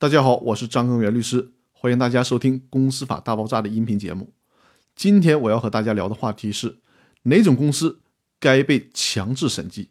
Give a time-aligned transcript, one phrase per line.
[0.00, 4.32] 大家好，我是张根源律师，欢迎大家收听《公司法大爆炸》的音频节目。
[4.94, 6.78] 今天我要和大家聊的话题是
[7.24, 7.98] 哪种公司
[8.38, 9.88] 该被强制审计？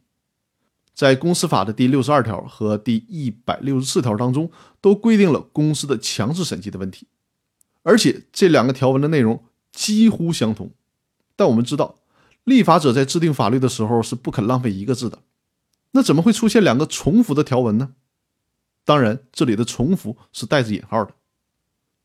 [0.93, 4.49] 在公司法的第六十二条和第一百六十四条当中，
[4.79, 7.07] 都规定了公司的强制审计的问题，
[7.83, 9.43] 而且这两个条文的内容
[9.73, 10.71] 几乎相同。
[11.35, 11.95] 但我们知道，
[12.45, 15.19] 立法者在制定法律的时候是不肯浪费一个字的，
[15.91, 17.95] 那怎么会出现两个重复的条文呢？
[18.87, 21.13] 当然，这里的重复是带着引号的。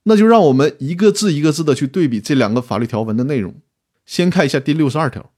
[0.02, 3.54] 那就让我们一个字一个字的去对比这两个法律条文的内容。
[4.04, 5.30] 先看一下第六十二条：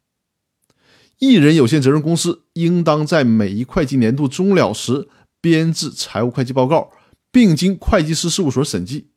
[1.18, 5.06] 一人有限责任公司应当在每一会计年度终了时
[5.42, 6.92] 编制财务会计报告，
[7.30, 9.08] 并经会计师事务所审计。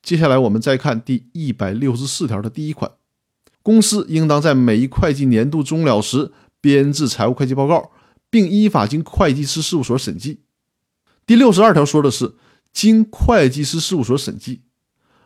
[0.00, 2.92] 接下来我们再看第一百六十四条的第一款：
[3.64, 7.90] 公司应当在每一会计年度终了时编制财务会计报告，
[8.30, 10.42] 并依法经会计师事务所审计。
[11.26, 12.36] 第六十二条说的是
[12.72, 14.62] 经会计师事务所审计，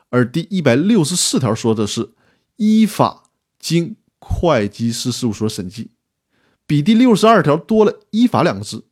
[0.08, 2.12] 而第一百六十四条说的是
[2.56, 3.25] 依法
[3.58, 5.91] 经会计师事务所审计，
[6.66, 8.86] 比第六十二条多了“依法”两个字。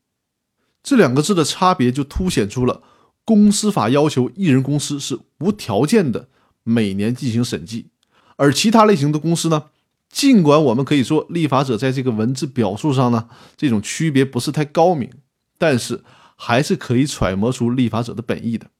[0.82, 2.82] 这两个字的差别就凸显出了
[3.24, 6.28] 公司法要求艺人公司是无条件的
[6.62, 7.86] 每年进行审计，
[8.36, 9.70] 而其他类型的公司呢，
[10.10, 15.10] 尽管我们可以说立法者在这个文字表述上呢，这种区别不是太高明，
[15.56, 16.04] 但是。
[16.40, 18.70] 还是可以揣摩出立法者的本意的。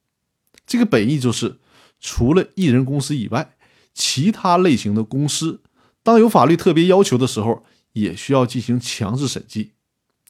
[0.64, 1.58] 这个本意就是，
[1.98, 3.56] 除了艺人公司以外，
[3.92, 5.60] 其他类型的公司，
[6.04, 9.72] 当有法律特别要求的时候，也需要进行强制审计。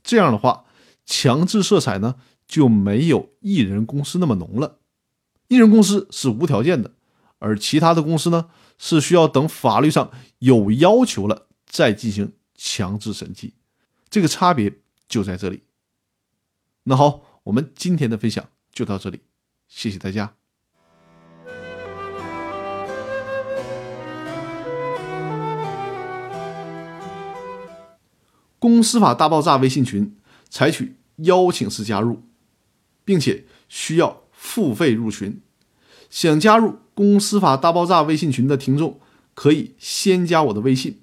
[0.03, 0.65] 这样的话，
[1.05, 2.15] 强制色彩呢
[2.47, 4.79] 就没有艺人公司那么浓了。
[5.49, 6.93] 艺人公司是无条件的，
[7.39, 8.49] 而其他的公司呢
[8.79, 13.53] 是需要等法律上有要求了再进行强制审计。
[14.09, 15.63] 这个差别就在这里。
[16.89, 19.21] 那好，我们今天的分享就到这里，
[19.67, 20.33] 谢谢大家。
[28.59, 30.17] 公司法大爆炸微信群
[30.49, 32.23] 采取邀请式加入，
[33.05, 35.43] 并且需要付费入群。
[36.09, 38.99] 想加入公司法大爆炸微信群的听众，
[39.35, 41.03] 可以先加我的微信，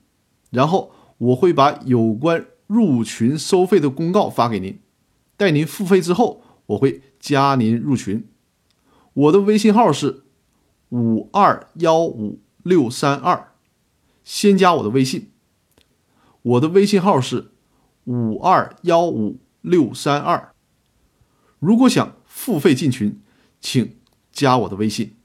[0.50, 4.80] 然后我会把有关入群收费的公告发给您。
[5.38, 8.28] 待您付费之后，我会加您入群。
[9.14, 10.24] 我的微信号是
[10.90, 13.54] 五二幺五六三二，
[14.24, 15.32] 先加我的微信。
[16.42, 17.52] 我的微信号是
[18.04, 20.54] 五二幺五六三二。
[21.60, 23.22] 如果想付费进群，
[23.60, 23.98] 请
[24.32, 25.16] 加我的微信。